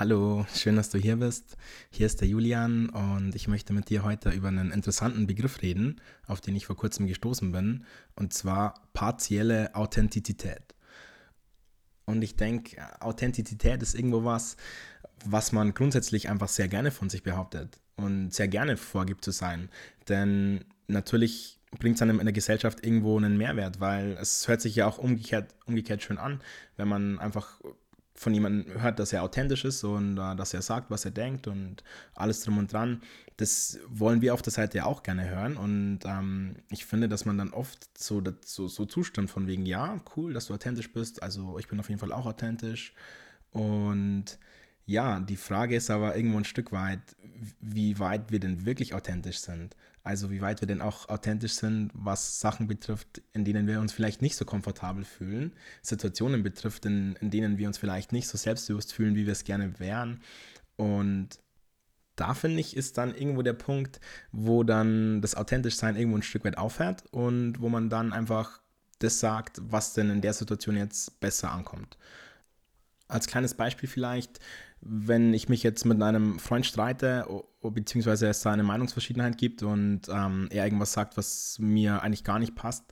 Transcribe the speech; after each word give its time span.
Hallo, 0.00 0.46
schön, 0.54 0.76
dass 0.76 0.88
du 0.88 0.96
hier 0.96 1.16
bist. 1.16 1.58
Hier 1.90 2.06
ist 2.06 2.22
der 2.22 2.28
Julian 2.28 2.88
und 2.88 3.34
ich 3.34 3.48
möchte 3.48 3.74
mit 3.74 3.90
dir 3.90 4.02
heute 4.02 4.30
über 4.30 4.48
einen 4.48 4.70
interessanten 4.70 5.26
Begriff 5.26 5.60
reden, 5.60 6.00
auf 6.26 6.40
den 6.40 6.56
ich 6.56 6.64
vor 6.64 6.74
kurzem 6.74 7.06
gestoßen 7.06 7.52
bin, 7.52 7.84
und 8.16 8.32
zwar 8.32 8.88
partielle 8.94 9.74
Authentizität. 9.74 10.74
Und 12.06 12.22
ich 12.22 12.34
denke, 12.34 12.78
Authentizität 13.02 13.82
ist 13.82 13.94
irgendwo 13.94 14.24
was, 14.24 14.56
was 15.26 15.52
man 15.52 15.74
grundsätzlich 15.74 16.30
einfach 16.30 16.48
sehr 16.48 16.68
gerne 16.68 16.92
von 16.92 17.10
sich 17.10 17.22
behauptet 17.22 17.78
und 17.96 18.32
sehr 18.32 18.48
gerne 18.48 18.78
vorgibt 18.78 19.22
zu 19.22 19.32
sein. 19.32 19.68
Denn 20.08 20.64
natürlich 20.86 21.60
bringt 21.78 21.96
es 21.96 22.02
einem 22.02 22.20
in 22.20 22.24
der 22.24 22.32
Gesellschaft 22.32 22.86
irgendwo 22.86 23.18
einen 23.18 23.36
Mehrwert, 23.36 23.80
weil 23.80 24.12
es 24.12 24.48
hört 24.48 24.62
sich 24.62 24.76
ja 24.76 24.86
auch 24.86 24.96
umgekehrt, 24.96 25.54
umgekehrt 25.66 26.02
schön 26.02 26.16
an, 26.16 26.40
wenn 26.78 26.88
man 26.88 27.18
einfach 27.18 27.60
von 28.20 28.34
jemandem 28.34 28.82
hört, 28.82 28.98
dass 28.98 29.14
er 29.14 29.22
authentisch 29.22 29.64
ist 29.64 29.82
und 29.82 30.18
uh, 30.18 30.34
dass 30.34 30.52
er 30.52 30.60
sagt, 30.60 30.90
was 30.90 31.06
er 31.06 31.10
denkt 31.10 31.46
und 31.46 31.82
alles 32.14 32.42
drum 32.42 32.58
und 32.58 32.70
dran. 32.70 33.00
Das 33.38 33.78
wollen 33.88 34.20
wir 34.20 34.34
auf 34.34 34.42
der 34.42 34.52
Seite 34.52 34.76
ja 34.76 34.84
auch 34.84 35.02
gerne 35.02 35.26
hören. 35.26 35.56
Und 35.56 36.00
ähm, 36.04 36.56
ich 36.68 36.84
finde, 36.84 37.08
dass 37.08 37.24
man 37.24 37.38
dann 37.38 37.54
oft 37.54 37.96
so, 37.96 38.22
so, 38.44 38.68
so 38.68 38.84
zustimmt 38.84 39.30
von 39.30 39.46
wegen, 39.46 39.64
ja, 39.64 39.98
cool, 40.14 40.34
dass 40.34 40.48
du 40.48 40.54
authentisch 40.54 40.92
bist. 40.92 41.22
Also 41.22 41.58
ich 41.58 41.66
bin 41.66 41.80
auf 41.80 41.88
jeden 41.88 41.98
Fall 41.98 42.12
auch 42.12 42.26
authentisch. 42.26 42.92
Und 43.52 44.38
ja, 44.84 45.18
die 45.20 45.36
Frage 45.36 45.74
ist 45.74 45.88
aber 45.88 46.14
irgendwo 46.14 46.36
ein 46.36 46.44
Stück 46.44 46.72
weit, 46.72 47.00
wie 47.60 47.98
weit 47.98 48.30
wir 48.30 48.40
denn 48.40 48.66
wirklich 48.66 48.94
authentisch 48.94 49.38
sind. 49.38 49.76
Also 50.02 50.30
wie 50.30 50.40
weit 50.40 50.60
wir 50.60 50.68
denn 50.68 50.80
auch 50.80 51.08
authentisch 51.08 51.54
sind, 51.54 51.90
was 51.94 52.40
Sachen 52.40 52.66
betrifft, 52.66 53.22
in 53.32 53.44
denen 53.44 53.66
wir 53.66 53.80
uns 53.80 53.92
vielleicht 53.92 54.22
nicht 54.22 54.36
so 54.36 54.44
komfortabel 54.44 55.04
fühlen, 55.04 55.52
Situationen 55.82 56.42
betrifft, 56.42 56.86
in, 56.86 57.16
in 57.16 57.30
denen 57.30 57.58
wir 57.58 57.66
uns 57.66 57.78
vielleicht 57.78 58.12
nicht 58.12 58.28
so 58.28 58.38
selbstbewusst 58.38 58.94
fühlen, 58.94 59.14
wie 59.14 59.26
wir 59.26 59.32
es 59.32 59.44
gerne 59.44 59.78
wären. 59.78 60.20
Und 60.76 61.38
da 62.16 62.34
finde 62.34 62.60
ich, 62.60 62.76
ist 62.76 62.98
dann 62.98 63.14
irgendwo 63.14 63.42
der 63.42 63.52
Punkt, 63.54 64.00
wo 64.32 64.62
dann 64.62 65.20
das 65.22 65.34
Authentischsein 65.34 65.96
irgendwo 65.96 66.18
ein 66.18 66.22
Stück 66.22 66.44
weit 66.44 66.58
aufhört 66.58 67.04
und 67.10 67.60
wo 67.60 67.68
man 67.68 67.90
dann 67.90 68.12
einfach 68.12 68.60
das 68.98 69.20
sagt, 69.20 69.60
was 69.62 69.94
denn 69.94 70.10
in 70.10 70.20
der 70.20 70.34
Situation 70.34 70.76
jetzt 70.76 71.20
besser 71.20 71.50
ankommt. 71.50 71.96
Als 73.10 73.26
kleines 73.26 73.54
Beispiel 73.54 73.88
vielleicht, 73.88 74.38
wenn 74.80 75.34
ich 75.34 75.48
mich 75.48 75.62
jetzt 75.62 75.84
mit 75.84 76.02
einem 76.02 76.38
Freund 76.38 76.64
streite, 76.64 77.26
beziehungsweise 77.62 78.28
es 78.28 78.40
da 78.40 78.52
eine 78.52 78.62
Meinungsverschiedenheit 78.62 79.36
gibt 79.36 79.62
und 79.62 80.02
ähm, 80.08 80.48
er 80.50 80.64
irgendwas 80.64 80.92
sagt, 80.92 81.16
was 81.16 81.58
mir 81.58 82.02
eigentlich 82.02 82.24
gar 82.24 82.38
nicht 82.38 82.54
passt, 82.54 82.84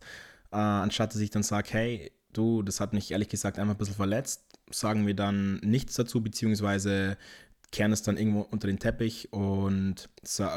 äh, 0.53 0.57
anstatt 0.57 1.15
dass 1.15 1.21
ich 1.21 1.31
dann 1.31 1.43
sage, 1.43 1.69
hey, 1.71 2.13
du, 2.33 2.63
das 2.63 2.81
hat 2.81 2.93
mich 2.93 3.11
ehrlich 3.11 3.29
gesagt 3.29 3.59
einfach 3.59 3.75
ein 3.75 3.79
bisschen 3.79 3.95
verletzt, 3.95 4.45
sagen 4.71 5.07
wir 5.07 5.15
dann 5.15 5.57
nichts 5.57 5.95
dazu, 5.95 6.23
beziehungsweise 6.23 7.17
kehren 7.71 7.93
es 7.93 8.03
dann 8.03 8.17
irgendwo 8.17 8.41
unter 8.41 8.67
den 8.67 8.79
Teppich 8.79 9.33
und 9.33 10.09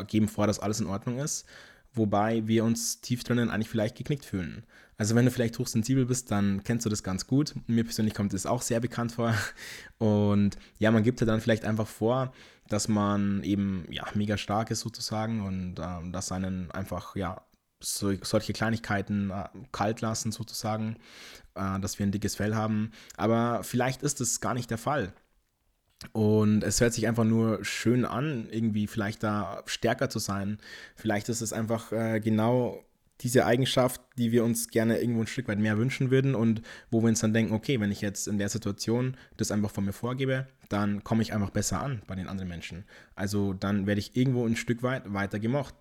geben 0.08 0.28
vor, 0.28 0.48
dass 0.48 0.60
alles 0.60 0.80
in 0.80 0.88
Ordnung 0.88 1.20
ist 1.20 1.46
wobei 1.94 2.48
wir 2.48 2.64
uns 2.64 3.02
tief 3.02 3.24
drinnen 3.24 3.50
eigentlich 3.50 3.70
vielleicht 3.70 3.98
geknickt 3.98 4.26
fühlen. 4.26 4.64
Also 5.02 5.16
wenn 5.16 5.26
du 5.26 5.32
vielleicht 5.32 5.58
hochsensibel 5.58 6.06
bist, 6.06 6.30
dann 6.30 6.64
kennst 6.64 6.86
du 6.86 6.90
das 6.92 7.02
ganz 7.02 7.26
gut. 7.26 7.56
Mir 7.66 7.84
persönlich 7.84 8.14
kommt 8.14 8.34
das 8.34 8.46
auch 8.46 8.62
sehr 8.62 8.80
bekannt 8.80 9.14
vor. 9.14 9.34
Und 9.98 10.60
ja, 10.78 10.92
man 10.92 11.02
gibt 11.02 11.20
ja 11.22 11.26
dann 11.26 11.42
vielleicht 11.42 11.66
einfach 11.66 11.88
vor, 11.88 12.32
dass 12.70 12.88
man 12.88 13.42
eben 13.42 13.88
ja 13.90 14.06
mega 14.14 14.38
stark 14.38 14.70
ist 14.70 14.82
sozusagen 14.82 15.42
und 15.42 15.80
ähm, 15.80 16.12
dass 16.12 16.32
einen 16.32 16.70
einfach 16.70 17.16
ja 17.16 17.42
so, 17.80 18.14
solche 18.22 18.54
Kleinigkeiten 18.54 19.32
äh, 19.32 19.46
kalt 19.72 20.02
lassen 20.02 20.32
sozusagen, 20.32 20.98
äh, 21.56 21.80
dass 21.80 21.98
wir 21.98 22.06
ein 22.06 22.12
dickes 22.12 22.36
Fell 22.36 22.54
haben. 22.54 22.92
Aber 23.18 23.64
vielleicht 23.64 24.04
ist 24.04 24.22
das 24.22 24.40
gar 24.40 24.54
nicht 24.54 24.70
der 24.70 24.78
Fall. 24.78 25.14
Und 26.12 26.64
es 26.64 26.80
hört 26.80 26.94
sich 26.94 27.08
einfach 27.08 27.24
nur 27.24 27.66
schön 27.66 28.06
an, 28.06 28.48
irgendwie 28.52 28.86
vielleicht 28.86 29.24
da 29.24 29.64
stärker 29.66 30.12
zu 30.12 30.20
sein. 30.20 30.60
Vielleicht 30.96 31.28
ist 31.28 31.42
es 31.42 31.54
einfach 31.54 31.92
äh, 31.92 32.20
genau 32.20 32.86
diese 33.22 33.46
Eigenschaft, 33.46 34.02
die 34.18 34.32
wir 34.32 34.44
uns 34.44 34.70
gerne 34.70 35.00
irgendwo 35.00 35.22
ein 35.22 35.28
Stück 35.28 35.48
weit 35.48 35.60
mehr 35.60 35.78
wünschen 35.78 36.12
würden 36.12 36.36
und 36.36 36.62
wo 36.90 37.02
wir 37.02 37.10
uns 37.10 37.20
dann 37.20 37.34
denken, 37.34 37.54
okay, 37.54 37.80
wenn 37.80 37.92
ich 37.92 38.02
jetzt 38.02 38.28
in 38.28 38.38
der 38.38 38.50
Situation 38.50 39.16
das 39.38 39.52
einfach 39.52 39.72
von 39.72 39.86
mir 39.86 39.94
vorgebe, 39.94 40.48
dann 40.70 41.04
komme 41.04 41.22
ich 41.22 41.34
einfach 41.34 41.50
besser 41.50 41.82
an 41.82 42.02
bei 42.08 42.16
den 42.16 42.28
anderen 42.28 42.50
Menschen. 42.50 42.86
Also 43.16 43.54
dann 43.54 43.88
werde 43.88 44.00
ich 44.00 44.16
irgendwo 44.16 44.46
ein 44.46 44.56
Stück 44.56 44.84
weit 44.84 45.14
weiter 45.14 45.40
gemocht 45.40 45.76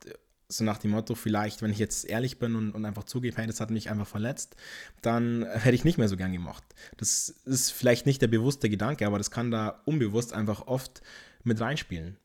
so 0.52 0.64
nach 0.64 0.78
dem 0.78 0.90
Motto, 0.90 1.14
vielleicht, 1.14 1.62
wenn 1.62 1.70
ich 1.70 1.78
jetzt 1.78 2.04
ehrlich 2.04 2.38
bin 2.38 2.56
und, 2.56 2.72
und 2.72 2.84
einfach 2.84 3.04
zugebe, 3.04 3.36
hey, 3.36 3.46
das 3.46 3.60
hat 3.60 3.70
mich 3.70 3.90
einfach 3.90 4.06
verletzt, 4.06 4.56
dann 5.00 5.46
hätte 5.48 5.74
ich 5.74 5.84
nicht 5.84 5.98
mehr 5.98 6.08
so 6.08 6.16
gern 6.16 6.32
gemocht. 6.32 6.64
Das 6.96 7.28
ist 7.44 7.70
vielleicht 7.70 8.06
nicht 8.06 8.20
der 8.20 8.28
bewusste 8.28 8.68
Gedanke, 8.68 9.06
aber 9.06 9.18
das 9.18 9.30
kann 9.30 9.50
da 9.50 9.80
unbewusst 9.84 10.32
einfach 10.32 10.66
oft 10.66 11.02
mit 11.44 11.60
reinspielen. 11.60 12.16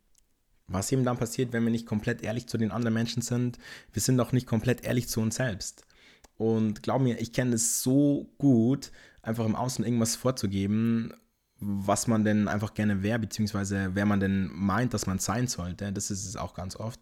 Was 0.68 0.92
eben 0.92 1.04
dann 1.04 1.18
passiert, 1.18 1.54
wenn 1.54 1.64
wir 1.64 1.72
nicht 1.72 1.86
komplett 1.86 2.24
ehrlich 2.24 2.48
zu 2.48 2.58
den 2.58 2.72
anderen 2.72 2.94
Menschen 2.94 3.22
sind, 3.22 3.60
wir 3.94 4.02
sind 4.02 4.20
auch 4.20 4.32
nicht 4.32 4.48
komplett 4.48 4.84
ehrlich 4.84 5.08
zu 5.08 5.22
uns 5.22 5.36
selbst. 5.36 5.86
Und 6.38 6.84
glaub 6.84 7.02
mir, 7.02 7.20
ich 7.22 7.34
kenne 7.34 7.56
es 7.56 7.82
so 7.82 8.30
gut, 8.38 8.92
einfach 9.22 9.46
im 9.46 9.56
Außen 9.56 9.86
irgendwas 9.86 10.16
vorzugeben, 10.16 11.14
was 11.60 12.08
man 12.08 12.24
denn 12.24 12.48
einfach 12.48 12.74
gerne 12.74 13.04
wäre, 13.04 13.20
beziehungsweise 13.20 13.92
wer 13.94 14.06
man 14.06 14.20
denn 14.20 14.50
meint, 14.54 14.94
dass 14.94 15.08
man 15.08 15.20
sein 15.20 15.48
sollte. 15.48 15.92
Das 15.94 16.12
ist 16.12 16.26
es 16.26 16.36
auch 16.36 16.54
ganz 16.54 16.76
oft. 16.76 17.00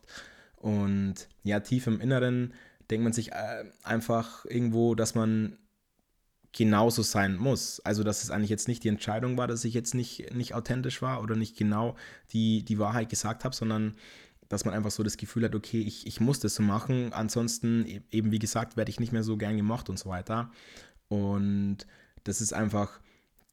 Und 0.58 1.28
ja, 1.44 1.60
tief 1.60 1.88
im 1.88 2.00
Inneren 2.00 2.54
denkt 2.90 3.04
man 3.04 3.14
sich 3.14 3.32
äh, 3.32 3.66
einfach 3.84 4.46
irgendwo, 4.46 4.94
dass 4.96 5.16
man 5.16 5.58
genauso 6.54 7.02
sein 7.02 7.36
muss. 7.36 7.80
Also, 7.82 8.04
dass 8.04 8.24
es 8.24 8.30
eigentlich 8.30 8.50
jetzt 8.50 8.68
nicht 8.68 8.84
die 8.84 8.90
Entscheidung 8.90 9.38
war, 9.38 9.48
dass 9.48 9.66
ich 9.66 9.74
jetzt 9.74 9.96
nicht, 9.96 10.34
nicht 10.34 10.54
authentisch 10.54 11.02
war 11.02 11.22
oder 11.22 11.36
nicht 11.36 11.58
genau 11.58 11.96
die, 12.32 12.64
die 12.64 12.80
Wahrheit 12.80 13.10
gesagt 13.10 13.44
habe, 13.44 13.56
sondern 13.56 13.96
dass 14.50 14.66
man 14.66 14.74
einfach 14.74 14.92
so 14.92 15.02
das 15.02 15.18
Gefühl 15.18 15.46
hat, 15.46 15.56
okay, 15.56 15.82
ich, 15.82 16.06
ich 16.06 16.22
muss 16.22 16.40
das 16.40 16.56
so 16.56 16.64
machen, 16.64 17.12
ansonsten 17.12 17.86
e-, 17.88 18.02
eben 18.12 18.32
wie 18.32 18.40
gesagt, 18.40 18.78
werde 18.78 18.92
ich 18.92 19.00
nicht 19.00 19.12
mehr 19.12 19.24
so 19.24 19.36
gern 19.36 19.58
gemocht 19.58 19.90
und 19.90 19.98
so 19.98 20.10
weiter. 20.10 20.52
Und 21.08 21.88
das 22.24 22.40
ist 22.40 22.54
einfach 22.54 23.00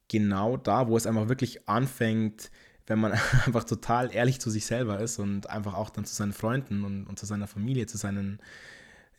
genau 0.07 0.57
da, 0.57 0.87
wo 0.87 0.95
es 0.95 1.07
einfach 1.07 1.27
wirklich 1.27 1.67
anfängt, 1.67 2.51
wenn 2.85 2.99
man 2.99 3.13
einfach 3.45 3.63
total 3.63 4.13
ehrlich 4.13 4.39
zu 4.39 4.51
sich 4.51 4.65
selber 4.65 4.99
ist 4.99 5.17
und 5.17 5.49
einfach 5.49 5.73
auch 5.73 5.89
dann 5.89 6.05
zu 6.05 6.13
seinen 6.13 6.33
Freunden 6.33 6.83
und, 6.83 7.07
und 7.07 7.17
zu 7.17 7.25
seiner 7.25 7.47
Familie, 7.47 7.87
zu 7.87 7.97
seinen 7.97 8.39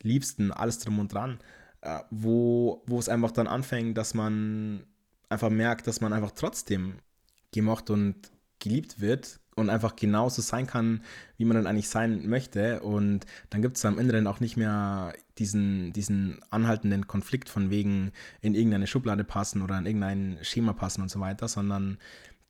Liebsten, 0.01 0.51
alles 0.51 0.79
drum 0.79 0.99
und 0.99 1.13
dran, 1.13 1.39
wo, 2.09 2.83
wo 2.85 2.99
es 2.99 3.09
einfach 3.09 3.31
dann 3.31 3.47
anfängt, 3.47 3.97
dass 3.97 4.13
man 4.13 4.83
einfach 5.29 5.49
merkt, 5.49 5.87
dass 5.87 6.01
man 6.01 6.13
einfach 6.13 6.31
trotzdem 6.31 6.95
gemocht 7.51 7.89
und 7.89 8.15
geliebt 8.59 9.01
wird 9.01 9.39
und 9.55 9.69
einfach 9.69 9.95
genauso 9.95 10.41
sein 10.41 10.67
kann, 10.67 11.03
wie 11.37 11.45
man 11.45 11.55
dann 11.55 11.67
eigentlich 11.67 11.89
sein 11.89 12.27
möchte. 12.27 12.81
Und 12.81 13.25
dann 13.49 13.61
gibt 13.61 13.77
es 13.77 13.85
am 13.85 13.95
dann 14.07 14.27
auch 14.27 14.39
nicht 14.39 14.57
mehr 14.57 15.13
diesen, 15.37 15.93
diesen 15.93 16.39
anhaltenden 16.49 17.07
Konflikt 17.07 17.49
von 17.49 17.69
wegen 17.69 18.11
in 18.41 18.55
irgendeine 18.55 18.87
Schublade 18.87 19.23
passen 19.23 19.61
oder 19.61 19.77
in 19.77 19.85
irgendein 19.85 20.39
Schema 20.41 20.73
passen 20.73 21.01
und 21.01 21.09
so 21.09 21.19
weiter, 21.19 21.47
sondern 21.47 21.97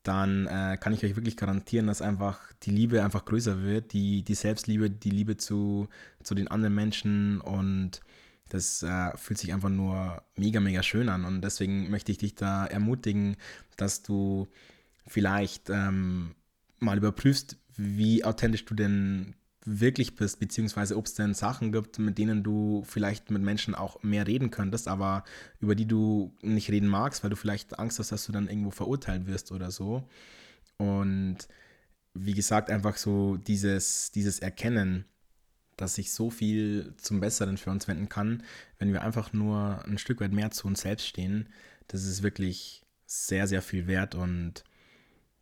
dann 0.03 0.47
äh, 0.47 0.77
kann 0.79 0.93
ich 0.93 1.03
euch 1.03 1.15
wirklich 1.15 1.37
garantieren, 1.37 1.87
dass 1.87 2.01
einfach 2.01 2.39
die 2.63 2.71
Liebe 2.71 3.03
einfach 3.03 3.25
größer 3.25 3.61
wird, 3.63 3.93
die, 3.93 4.23
die 4.23 4.35
Selbstliebe, 4.35 4.89
die 4.89 5.09
Liebe 5.09 5.37
zu, 5.37 5.87
zu 6.21 6.35
den 6.35 6.49
anderen 6.49 6.75
Menschen 6.75 7.39
und 7.39 8.01
das 8.53 8.83
äh, 8.83 9.17
fühlt 9.17 9.39
sich 9.39 9.51
einfach 9.51 9.69
nur 9.69 10.21
mega, 10.35 10.59
mega 10.59 10.83
schön 10.83 11.09
an 11.09 11.25
und 11.25 11.41
deswegen 11.41 11.89
möchte 11.89 12.11
ich 12.11 12.19
dich 12.19 12.35
da 12.35 12.67
ermutigen, 12.67 13.35
dass 13.77 14.03
du 14.03 14.47
vielleicht 15.07 15.71
ähm, 15.71 16.35
mal 16.77 16.97
überprüfst, 16.97 17.57
wie 17.75 18.23
authentisch 18.23 18.65
du 18.65 18.75
denn 18.75 19.33
wirklich 19.65 20.15
bist, 20.15 20.39
beziehungsweise 20.39 20.97
ob 20.97 21.07
es 21.07 21.15
denn 21.15 21.33
Sachen 21.33 21.71
gibt, 21.71 21.97
mit 21.97 22.19
denen 22.19 22.43
du 22.43 22.83
vielleicht 22.85 23.31
mit 23.31 23.41
Menschen 23.41 23.73
auch 23.73 24.03
mehr 24.03 24.27
reden 24.27 24.51
könntest, 24.51 24.87
aber 24.87 25.23
über 25.59 25.73
die 25.73 25.87
du 25.87 26.31
nicht 26.43 26.69
reden 26.69 26.87
magst, 26.87 27.23
weil 27.23 27.31
du 27.31 27.35
vielleicht 27.35 27.79
Angst 27.79 27.97
hast, 27.97 28.11
dass 28.11 28.27
du 28.27 28.31
dann 28.31 28.49
irgendwo 28.49 28.69
verurteilt 28.69 29.25
wirst 29.25 29.51
oder 29.51 29.71
so. 29.71 30.07
Und 30.77 31.47
wie 32.13 32.33
gesagt, 32.33 32.69
einfach 32.69 32.97
so 32.97 33.37
dieses, 33.37 34.11
dieses 34.11 34.37
Erkennen, 34.37 35.05
dass 35.77 35.95
sich 35.95 36.11
so 36.13 36.29
viel 36.29 36.93
zum 36.97 37.19
Besseren 37.19 37.57
für 37.57 37.71
uns 37.71 37.87
wenden 37.87 38.09
kann, 38.09 38.43
wenn 38.79 38.93
wir 38.93 39.01
einfach 39.01 39.33
nur 39.33 39.83
ein 39.85 39.97
Stück 39.97 40.21
weit 40.21 40.31
mehr 40.31 40.51
zu 40.51 40.67
uns 40.67 40.81
selbst 40.81 41.07
stehen, 41.07 41.49
das 41.87 42.03
ist 42.03 42.23
wirklich 42.23 42.83
sehr, 43.05 43.47
sehr 43.47 43.61
viel 43.61 43.87
wert 43.87 44.15
und 44.15 44.63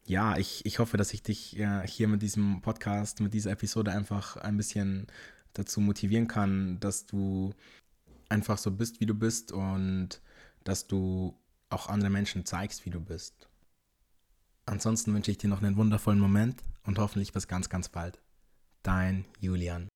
ja, 0.06 0.38
ich, 0.38 0.66
ich 0.66 0.80
hoffe, 0.80 0.98
dass 0.98 1.14
ich 1.14 1.22
dich 1.24 1.54
ja, 1.54 1.82
hier 1.84 2.08
mit 2.08 2.22
diesem 2.22 2.62
Podcast, 2.62 3.22
mit 3.22 3.34
dieser 3.34 3.52
Episode 3.52 3.92
einfach 3.92 4.36
ein 4.38 4.58
bisschen 4.58 5.08
dazu 5.54 5.80
motivieren 5.80 6.28
kann, 6.28 6.80
dass 6.80 7.06
du 7.06 7.54
einfach 8.30 8.58
so 8.58 8.72
bist, 8.72 9.00
wie 9.00 9.06
du 9.06 9.14
bist 9.14 9.52
und 9.52 10.22
dass 10.64 10.88
du 10.88 11.38
auch 11.70 11.88
andere 11.88 12.10
Menschen 12.10 12.46
zeigst, 12.46 12.86
wie 12.86 12.90
du 12.90 13.00
bist. 13.00 13.48
Ansonsten 14.66 15.14
wünsche 15.14 15.32
ich 15.32 15.38
dir 15.38 15.50
noch 15.50 15.62
einen 15.62 15.76
wundervollen 15.76 16.20
Moment 16.20 16.62
und 16.84 17.00
hoffentlich 17.00 17.34
bis 17.34 17.48
ganz, 17.48 17.70
ganz 17.70 17.90
bald. 17.90 18.20
Dein 18.84 19.26
Julian. 19.40 19.91